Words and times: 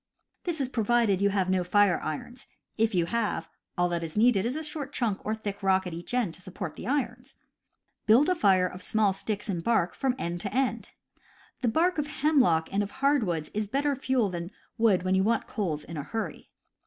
(This 0.45 0.59
is 0.59 0.67
provided 0.67 1.21
you 1.21 1.29
have 1.29 1.47
no 1.47 1.63
fire 1.63 2.01
irons; 2.01 2.47
if 2.75 2.95
you 2.95 3.05
have, 3.05 3.47
all 3.77 3.87
that 3.89 4.03
is 4.03 4.17
needed 4.17 4.45
is 4.47 4.55
a 4.55 4.63
short 4.63 4.91
chunk 4.93 5.23
or 5.23 5.35
thick 5.35 5.61
rock 5.61 5.85
at 5.85 5.93
each 5.93 6.15
end 6.15 6.33
to 6.33 6.41
support 6.41 6.75
the 6.75 6.87
irons.) 6.87 7.35
Build 8.07 8.27
a 8.27 8.33
fire 8.33 8.65
of 8.65 8.81
small 8.81 9.13
sticks 9.13 9.47
and 9.47 9.63
bark 9.63 9.93
from 9.93 10.15
end 10.17 10.41
to 10.41 10.51
end. 10.51 10.89
The 11.61 11.67
bark 11.67 11.99
of 11.99 12.07
hemlock 12.07 12.67
and 12.73 12.81
of 12.81 12.89
hardwoods 12.89 13.49
is 13.53 13.67
better 13.67 13.95
fuel 13.95 14.27
than 14.29 14.49
wood 14.75 15.03
when 15.03 15.13
you 15.13 15.21
want 15.23 15.45
coals 15.45 15.83
in 15.83 15.97
a 15.97 16.03
hurry. 16.03 16.49